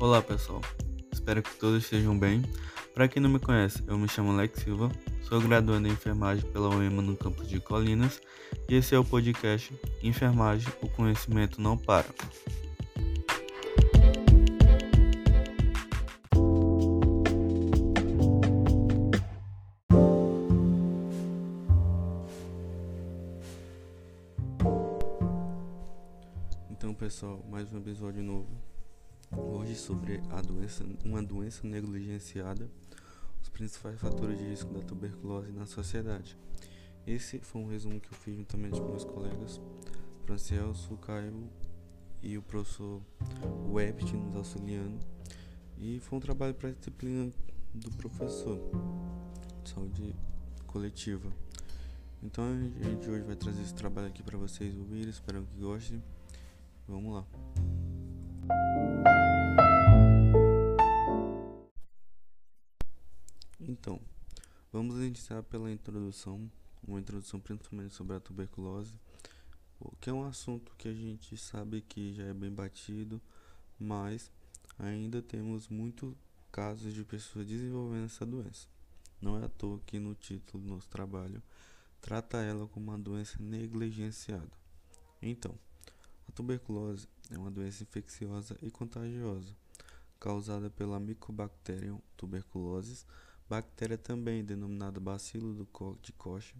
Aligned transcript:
Olá 0.00 0.22
pessoal, 0.22 0.60
espero 1.10 1.42
que 1.42 1.56
todos 1.56 1.82
estejam 1.82 2.16
bem. 2.16 2.40
Para 2.94 3.08
quem 3.08 3.20
não 3.20 3.28
me 3.28 3.40
conhece, 3.40 3.82
eu 3.84 3.98
me 3.98 4.08
chamo 4.08 4.30
Alex 4.30 4.62
Silva, 4.62 4.92
sou 5.22 5.40
graduando 5.40 5.88
em 5.88 5.90
enfermagem 5.90 6.48
pela 6.52 6.68
UEMA 6.68 7.02
no 7.02 7.16
campus 7.16 7.48
de 7.48 7.58
Colinas 7.58 8.20
e 8.68 8.76
esse 8.76 8.94
é 8.94 8.98
o 8.98 9.04
podcast 9.04 9.74
Enfermagem, 10.00 10.72
o 10.80 10.88
conhecimento 10.88 11.60
não 11.60 11.76
para. 11.76 12.06
Então 26.70 26.94
pessoal, 26.94 27.44
mais 27.50 27.72
um 27.72 27.78
episódio 27.78 28.22
novo 28.22 28.67
Hoje 29.36 29.74
sobre 29.74 30.22
a 30.30 30.40
doença, 30.40 30.84
uma 31.04 31.22
doença 31.22 31.66
negligenciada, 31.66 32.68
os 33.42 33.48
principais 33.48 34.00
fatores 34.00 34.38
de 34.38 34.44
risco 34.44 34.72
da 34.72 34.80
tuberculose 34.80 35.52
na 35.52 35.66
sociedade. 35.66 36.36
Esse 37.06 37.38
foi 37.38 37.62
um 37.62 37.68
resumo 37.68 38.00
que 38.00 38.08
eu 38.08 38.16
fiz 38.16 38.36
juntamente 38.36 38.80
com 38.80 38.88
meus 38.88 39.04
colegas 39.04 39.60
Francelso, 40.24 40.96
Caio 40.96 41.48
e 42.22 42.38
o 42.38 42.42
professor 42.42 43.02
Webt 43.70 44.16
nos 44.16 44.34
auxiliando. 44.34 44.98
E 45.76 46.00
foi 46.00 46.18
um 46.18 46.20
trabalho 46.20 46.54
para 46.54 46.70
a 46.70 46.72
disciplina 46.72 47.30
do 47.74 47.90
professor 47.92 48.58
de 49.62 49.70
saúde 49.70 50.14
coletiva. 50.66 51.30
Então 52.22 52.44
a 52.44 52.84
gente 52.84 53.08
hoje 53.08 53.22
vai 53.22 53.36
trazer 53.36 53.62
esse 53.62 53.74
trabalho 53.74 54.08
aqui 54.08 54.22
para 54.22 54.36
vocês 54.38 54.76
ouvirem, 54.76 55.10
espero 55.10 55.42
que 55.42 55.60
gostem. 55.60 56.02
Vamos 56.86 57.14
lá. 57.14 57.26
Então, 63.68 64.00
vamos 64.72 64.96
iniciar 64.96 65.42
pela 65.42 65.70
introdução, 65.70 66.50
uma 66.82 66.98
introdução 66.98 67.38
principalmente 67.38 67.94
sobre 67.94 68.16
a 68.16 68.20
tuberculose, 68.20 68.94
que 70.00 70.08
é 70.08 70.12
um 70.12 70.26
assunto 70.26 70.74
que 70.78 70.88
a 70.88 70.94
gente 70.94 71.36
sabe 71.36 71.82
que 71.82 72.14
já 72.14 72.22
é 72.22 72.32
bem 72.32 72.50
batido, 72.50 73.20
mas 73.78 74.30
ainda 74.78 75.20
temos 75.20 75.68
muitos 75.68 76.14
casos 76.50 76.94
de 76.94 77.04
pessoas 77.04 77.46
desenvolvendo 77.46 78.06
essa 78.06 78.24
doença. 78.24 78.66
Não 79.20 79.38
é 79.38 79.44
à 79.44 79.48
toa 79.50 79.78
que 79.84 79.98
no 79.98 80.14
título 80.14 80.64
do 80.64 80.70
nosso 80.70 80.88
trabalho 80.88 81.42
trata 82.00 82.38
ela 82.38 82.66
como 82.68 82.90
uma 82.90 82.98
doença 82.98 83.36
negligenciada. 83.38 84.50
Então, 85.20 85.54
a 86.26 86.32
tuberculose 86.32 87.06
é 87.30 87.36
uma 87.36 87.50
doença 87.50 87.82
infecciosa 87.82 88.56
e 88.62 88.70
contagiosa, 88.70 89.54
causada 90.18 90.70
pela 90.70 90.98
Mycobacterium 90.98 92.00
tuberculosis, 92.16 93.04
bactéria 93.48 93.96
também 93.96 94.44
denominada 94.44 95.00
bacilo 95.00 95.66
de 96.02 96.12
Koch, 96.12 96.54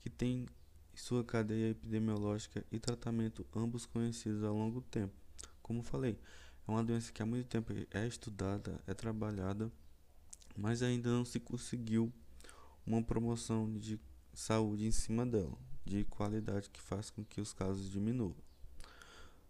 que 0.00 0.10
tem 0.10 0.46
sua 0.94 1.24
cadeia 1.24 1.70
epidemiológica 1.70 2.64
e 2.70 2.78
tratamento 2.78 3.46
ambos 3.54 3.86
conhecidos 3.86 4.42
há 4.42 4.50
longo 4.50 4.80
tempo. 4.82 5.14
Como 5.62 5.82
falei, 5.82 6.18
é 6.66 6.70
uma 6.70 6.82
doença 6.82 7.12
que 7.12 7.22
há 7.22 7.26
muito 7.26 7.46
tempo 7.46 7.72
é 7.90 8.06
estudada, 8.06 8.80
é 8.86 8.94
trabalhada, 8.94 9.70
mas 10.56 10.82
ainda 10.82 11.08
não 11.08 11.24
se 11.24 11.38
conseguiu 11.38 12.12
uma 12.84 13.02
promoção 13.02 13.72
de 13.78 13.98
saúde 14.34 14.86
em 14.86 14.90
cima 14.90 15.24
dela, 15.24 15.56
de 15.84 16.04
qualidade 16.04 16.68
que 16.70 16.80
faz 16.80 17.10
com 17.10 17.24
que 17.24 17.40
os 17.40 17.52
casos 17.52 17.90
diminuam. 17.90 18.34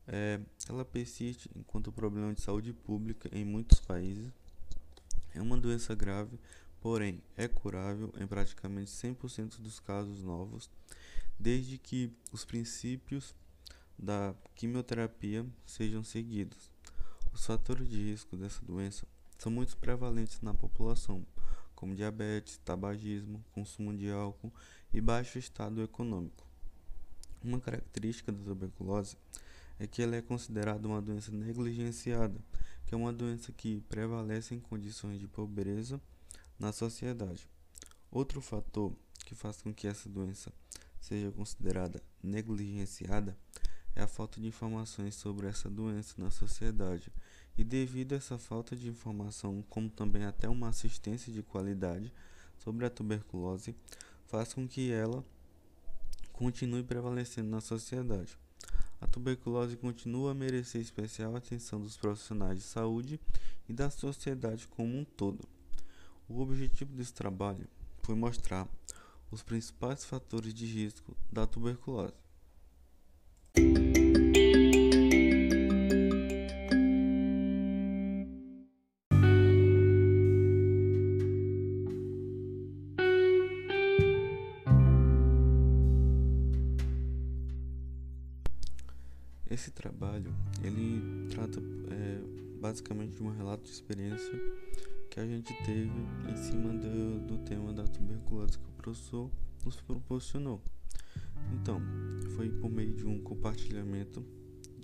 É, 0.06 0.40
ela 0.68 0.84
persiste 0.84 1.50
enquanto 1.54 1.92
problema 1.92 2.32
de 2.32 2.40
saúde 2.40 2.72
pública 2.72 3.28
em 3.32 3.44
muitos 3.44 3.78
países. 3.80 4.32
É 5.34 5.42
uma 5.42 5.58
doença 5.58 5.94
grave, 5.94 6.38
porém 6.80 7.22
é 7.36 7.48
curável 7.48 8.12
em 8.18 8.26
praticamente 8.26 8.90
100% 8.90 9.60
dos 9.60 9.80
casos 9.80 10.22
novos, 10.22 10.70
desde 11.38 11.78
que 11.78 12.12
os 12.32 12.44
princípios 12.44 13.34
da 13.98 14.34
quimioterapia 14.54 15.44
sejam 15.66 16.04
seguidos. 16.04 16.70
Os 17.32 17.44
fatores 17.44 17.88
de 17.88 18.10
risco 18.10 18.36
dessa 18.36 18.64
doença 18.64 19.06
são 19.38 19.50
muito 19.50 19.76
prevalentes 19.76 20.40
na 20.40 20.54
população, 20.54 21.24
como 21.74 21.94
diabetes, 21.94 22.58
tabagismo, 22.64 23.44
consumo 23.52 23.96
de 23.96 24.10
álcool 24.10 24.52
e 24.92 25.00
baixo 25.00 25.38
estado 25.38 25.82
econômico. 25.82 26.46
Uma 27.42 27.60
característica 27.60 28.32
da 28.32 28.42
tuberculose 28.44 29.16
é 29.78 29.86
que 29.86 30.02
ela 30.02 30.16
é 30.16 30.22
considerada 30.22 30.88
uma 30.88 31.00
doença 31.00 31.30
negligenciada, 31.30 32.36
que 32.84 32.94
é 32.94 32.98
uma 32.98 33.12
doença 33.12 33.52
que 33.52 33.80
prevalece 33.82 34.54
em 34.54 34.60
condições 34.60 35.20
de 35.20 35.28
pobreza 35.28 36.00
na 36.58 36.72
sociedade. 36.72 37.48
Outro 38.10 38.40
fator 38.40 38.92
que 39.24 39.34
faz 39.34 39.60
com 39.62 39.72
que 39.72 39.86
essa 39.86 40.08
doença 40.08 40.52
seja 41.00 41.30
considerada 41.30 42.02
negligenciada 42.22 43.36
é 43.94 44.02
a 44.02 44.08
falta 44.08 44.40
de 44.40 44.46
informações 44.46 45.14
sobre 45.14 45.46
essa 45.46 45.68
doença 45.68 46.14
na 46.18 46.30
sociedade. 46.30 47.12
E 47.56 47.64
devido 47.64 48.12
a 48.12 48.16
essa 48.16 48.38
falta 48.38 48.76
de 48.76 48.88
informação, 48.88 49.64
como 49.68 49.90
também 49.90 50.24
até 50.24 50.48
uma 50.48 50.68
assistência 50.68 51.32
de 51.32 51.42
qualidade 51.42 52.12
sobre 52.58 52.86
a 52.86 52.90
tuberculose, 52.90 53.74
faz 54.26 54.54
com 54.54 54.66
que 54.66 54.92
ela 54.92 55.24
continue 56.32 56.84
prevalecendo 56.84 57.50
na 57.50 57.60
sociedade. 57.60 58.38
A 59.00 59.06
tuberculose 59.06 59.76
continua 59.76 60.32
a 60.32 60.34
merecer 60.34 60.80
especial 60.80 61.34
atenção 61.34 61.80
dos 61.80 61.96
profissionais 61.96 62.58
de 62.58 62.64
saúde 62.64 63.20
e 63.68 63.72
da 63.72 63.90
sociedade 63.90 64.66
como 64.68 64.96
um 64.96 65.04
todo. 65.04 65.57
O 66.28 66.40
objetivo 66.42 66.94
desse 66.94 67.14
trabalho 67.14 67.66
foi 68.02 68.14
mostrar 68.14 68.68
os 69.30 69.42
principais 69.42 70.04
fatores 70.04 70.52
de 70.52 70.66
risco 70.66 71.16
da 71.32 71.46
tuberculose. 71.46 72.12
Esse 89.50 89.70
trabalho 89.70 90.34
ele 90.62 91.26
trata 91.30 91.58
é, 91.90 92.20
basicamente 92.60 93.14
de 93.14 93.22
um 93.22 93.34
relato 93.34 93.64
de 93.64 93.70
experiência 93.70 94.32
que 95.10 95.20
a 95.20 95.26
gente 95.26 95.52
teve 95.64 95.90
em 96.28 96.36
cima 96.36 96.72
do, 96.72 97.26
do 97.26 97.38
tema 97.38 97.72
da 97.72 97.84
tuberculose 97.84 98.58
que 98.58 98.68
o 98.68 98.82
professor 98.82 99.30
nos 99.64 99.76
proporcionou. 99.80 100.62
Então, 101.52 101.80
foi 102.36 102.48
por 102.50 102.70
meio 102.70 102.94
de 102.94 103.06
um 103.06 103.20
compartilhamento 103.20 104.24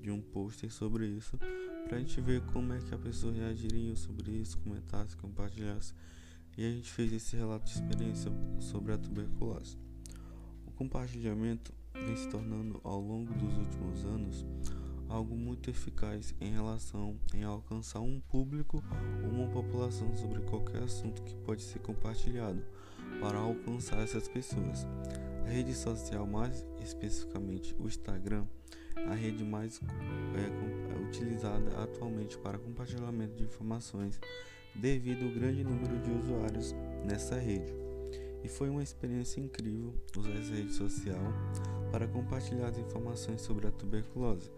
de 0.01 0.11
um 0.11 0.21
pôster 0.21 0.71
sobre 0.71 1.07
isso, 1.07 1.39
para 1.87 1.97
a 1.97 2.01
gente 2.01 2.21
ver 2.21 2.43
como 2.53 2.73
é 2.73 2.79
que 2.79 2.95
a 2.95 2.99
pessoa 2.99 3.33
reagiria 3.33 3.97
sobre 3.97 4.33
isso, 4.33 4.59
comentasse, 4.59 5.17
compartilhasse. 5.17 5.95
E 6.56 6.65
a 6.65 6.71
gente 6.71 6.91
fez 6.91 7.12
esse 7.12 7.37
relato 7.37 7.65
de 7.65 7.73
experiência 7.73 8.31
sobre 8.61 8.93
a 8.93 8.99
tuberculose. 8.99 9.79
O 10.67 10.71
compartilhamento 10.73 11.73
vem 11.95 12.17
se 12.17 12.29
tornando 12.29 12.81
ao 12.85 13.01
longo 13.01 13.33
dos 13.35 13.56
últimos 13.56 14.05
anos 14.05 14.45
algo 15.14 15.36
muito 15.36 15.70
eficaz 15.70 16.34
em 16.41 16.52
relação 16.52 17.16
em 17.32 17.44
alcançar 17.44 18.00
um 18.00 18.20
público 18.20 18.82
ou 19.22 19.30
uma 19.30 19.48
população 19.48 20.14
sobre 20.16 20.41
qualquer 20.42 20.82
assunto 20.82 21.22
que 21.22 21.34
pode 21.36 21.62
ser 21.62 21.78
compartilhado 21.78 22.60
para 23.20 23.38
alcançar 23.38 24.02
essas 24.02 24.26
pessoas. 24.26 24.86
A 25.47 25.48
rede 25.48 25.75
social, 25.75 26.26
mais 26.26 26.66
especificamente 26.82 27.76
o 27.78 27.86
Instagram, 27.86 28.44
é 28.97 29.04
a 29.04 29.14
rede 29.14 29.44
mais 29.44 29.80
é, 30.34 30.94
é 30.94 31.06
utilizada 31.06 31.82
atualmente 31.82 32.37
para 32.38 32.58
compartilhamento 32.58 33.37
de 33.37 33.44
informações 33.44 34.20
devido 34.75 35.26
ao 35.26 35.32
grande 35.32 35.62
número 35.62 35.96
de 36.00 36.10
usuários 36.10 36.75
nessa 37.05 37.38
rede. 37.38 37.72
E 38.43 38.49
foi 38.49 38.69
uma 38.69 38.82
experiência 38.82 39.40
incrível 39.40 39.94
usar 40.17 40.32
essa 40.32 40.52
rede 40.52 40.72
social 40.72 41.22
para 41.90 42.08
compartilhar 42.08 42.69
as 42.69 42.78
informações 42.78 43.40
sobre 43.40 43.67
a 43.67 43.70
tuberculose, 43.70 44.50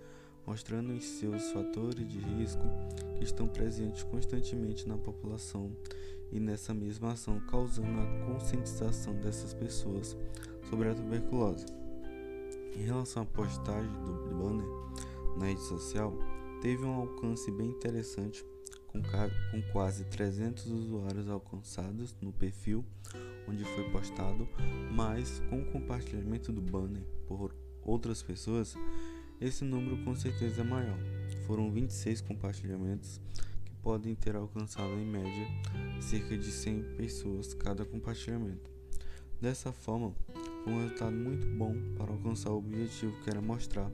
mostrando 0.46 0.92
os 0.92 1.04
seus 1.04 1.50
fatores 1.50 2.06
de 2.08 2.18
risco 2.18 2.62
que 3.18 3.24
estão 3.24 3.48
presentes 3.48 4.02
constantemente 4.04 4.88
na 4.88 4.96
população 4.96 5.70
e 6.30 6.38
nessa 6.38 6.72
mesma 6.72 7.12
ação 7.12 7.40
causando 7.40 8.00
a 8.00 8.26
conscientização 8.26 9.14
dessas 9.14 9.52
pessoas 9.54 10.16
sobre 10.68 10.88
a 10.88 10.94
tuberculose. 10.94 11.66
Em 12.74 12.82
relação 12.82 13.22
à 13.22 13.26
postagem 13.26 13.90
do 13.90 14.34
banner 14.34 14.66
na 15.36 15.46
rede 15.46 15.62
social, 15.62 16.12
teve 16.60 16.84
um 16.84 16.94
alcance 16.94 17.50
bem 17.50 17.68
interessante 17.68 18.44
com, 18.86 19.02
com 19.02 19.72
quase 19.72 20.04
300 20.04 20.66
usuários 20.66 21.28
alcançados 21.28 22.14
no 22.20 22.32
perfil 22.32 22.84
onde 23.48 23.64
foi 23.64 23.84
postado, 23.90 24.48
mas 24.92 25.40
com 25.48 25.60
o 25.60 25.66
compartilhamento 25.66 26.52
do 26.52 26.60
banner 26.60 27.02
por 27.26 27.54
outras 27.82 28.22
pessoas, 28.22 28.74
esse 29.40 29.64
número 29.64 30.02
com 30.04 30.14
certeza 30.14 30.62
é 30.62 30.64
maior. 30.64 30.98
Foram 31.46 31.70
26 31.70 32.22
compartilhamentos, 32.22 33.20
que 33.64 33.74
podem 33.82 34.14
ter 34.14 34.34
alcançado 34.34 34.92
em 34.94 35.06
média 35.06 35.46
cerca 36.00 36.36
de 36.36 36.50
100 36.50 36.96
pessoas 36.96 37.54
cada 37.54 37.84
compartilhamento. 37.84 38.70
Dessa 39.40 39.72
forma, 39.72 40.14
foi 40.64 40.72
um 40.72 40.80
resultado 40.80 41.14
muito 41.14 41.46
bom 41.46 41.74
para 41.96 42.10
alcançar 42.10 42.50
o 42.50 42.58
objetivo 42.58 43.20
que 43.22 43.30
era 43.30 43.40
mostrar 43.40 43.90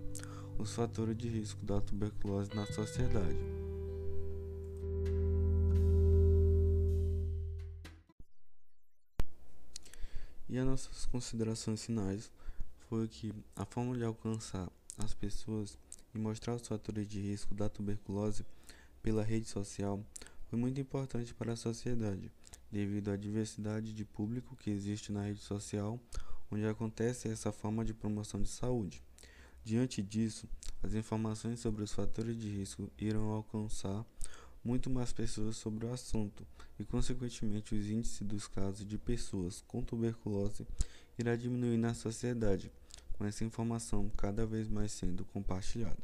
os 0.58 0.74
fatores 0.74 1.16
de 1.16 1.28
risco 1.28 1.64
da 1.64 1.80
tuberculose 1.80 2.54
na 2.54 2.64
sociedade. 2.66 3.36
E 10.48 10.58
as 10.58 10.66
nossas 10.66 11.06
considerações 11.06 11.84
finais 11.84 12.30
foi 12.88 13.08
que 13.08 13.32
a 13.56 13.64
forma 13.64 13.96
de 13.96 14.04
alcançar 14.04 14.70
as 14.98 15.14
pessoas 15.14 15.78
e 16.14 16.18
mostrar 16.18 16.54
os 16.54 16.66
fatores 16.66 17.06
de 17.08 17.20
risco 17.20 17.54
da 17.54 17.68
tuberculose 17.68 18.44
pela 19.02 19.22
rede 19.22 19.48
social 19.48 20.04
foi 20.48 20.58
muito 20.58 20.80
importante 20.80 21.32
para 21.32 21.54
a 21.54 21.56
sociedade, 21.56 22.30
devido 22.70 23.10
à 23.10 23.16
diversidade 23.16 23.92
de 23.92 24.04
público 24.04 24.54
que 24.54 24.70
existe 24.70 25.10
na 25.10 25.22
rede 25.24 25.40
social, 25.40 25.98
onde 26.50 26.66
acontece 26.66 27.28
essa 27.28 27.50
forma 27.50 27.84
de 27.84 27.94
promoção 27.94 28.42
de 28.42 28.48
saúde. 28.48 29.02
Diante 29.64 30.02
disso, 30.02 30.46
as 30.82 30.94
informações 30.94 31.60
sobre 31.60 31.82
os 31.82 31.92
fatores 31.92 32.36
de 32.36 32.48
risco 32.48 32.90
irão 32.98 33.30
alcançar 33.30 34.04
muito 34.64 34.90
mais 34.90 35.12
pessoas 35.12 35.56
sobre 35.56 35.86
o 35.86 35.92
assunto 35.92 36.46
e, 36.78 36.84
consequentemente, 36.84 37.74
os 37.74 37.88
índices 37.88 38.26
dos 38.26 38.46
casos 38.46 38.86
de 38.86 38.98
pessoas 38.98 39.64
com 39.66 39.82
tuberculose 39.82 40.66
irá 41.18 41.34
diminuir 41.36 41.76
na 41.76 41.94
sociedade, 41.94 42.70
com 43.22 43.28
essa 43.28 43.44
informação 43.44 44.10
cada 44.16 44.44
vez 44.44 44.68
mais 44.68 44.90
sendo 44.90 45.24
compartilhada. 45.26 45.96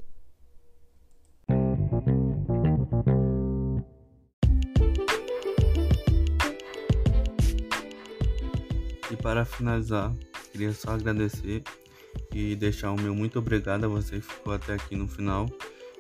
E 9.11 9.17
para 9.21 9.45
finalizar, 9.45 10.15
queria 10.53 10.73
só 10.73 10.93
agradecer 10.93 11.65
e 12.33 12.55
deixar 12.55 12.93
o 12.93 13.01
meu 13.01 13.17
muito 13.17 13.41
obrigado 13.41 13.85
a 13.85 13.89
você 13.89 14.21
que 14.21 14.23
ficou 14.23 14.53
até 14.53 14.75
aqui 14.75 14.95
no 14.95 15.09
final. 15.09 15.51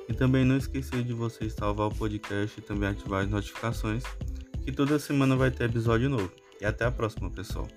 E 0.09 0.15
também 0.15 0.45
não 0.45 0.57
esquecer 0.57 1.03
de 1.03 1.13
você 1.13 1.51
salvar 1.51 1.89
o 1.89 1.95
podcast 1.95 2.59
e 2.59 2.63
também 2.63 2.89
ativar 2.89 3.25
as 3.25 3.29
notificações, 3.29 4.05
que 4.65 4.71
toda 4.71 4.99
semana 4.99 5.35
vai 5.35 5.51
ter 5.51 5.65
episódio 5.65 6.09
novo. 6.09 6.31
E 6.61 6.65
até 6.65 6.85
a 6.85 6.91
próxima, 6.93 7.29
pessoal. 7.29 7.69